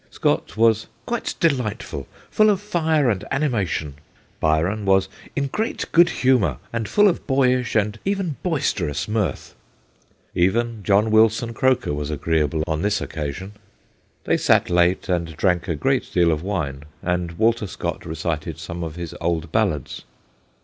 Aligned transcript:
Scott 0.09 0.57
was' 0.57 0.87
quite 1.05 1.35
delightful, 1.39 2.07
full 2.31 2.49
of 2.49 2.59
fire 2.59 3.07
and 3.07 3.23
anima 3.29 3.67
tion'; 3.67 3.97
Byron 4.39 4.83
was' 4.83 5.07
in 5.35 5.45
great 5.45 5.91
good 5.91 6.09
humour, 6.09 6.57
and 6.73 6.89
full 6.89 7.07
of 7.07 7.27
boyish 7.27 7.75
and 7.75 7.99
even 8.03 8.35
boisterous 8.41 9.07
mirth'; 9.07 9.53
even 10.33 10.81
John 10.81 11.11
Wilson 11.11 11.53
Croker 11.53 11.93
was 11.93 12.09
agreeable 12.09 12.63
on 12.65 12.81
this 12.81 12.99
occasion. 12.99 13.51
They 14.23 14.37
sat 14.37 14.71
late, 14.71 15.07
and 15.07 15.37
drank 15.37 15.67
a 15.67 15.75
great 15.75 16.11
deal 16.11 16.31
of 16.31 16.41
wine, 16.41 16.85
and 17.03 17.33
Walter 17.33 17.67
Scott 17.67 18.03
recited 18.03 18.57
some 18.57 18.83
of 18.83 18.95
his 18.95 19.13
old 19.21 19.51
ballads. 19.51 20.01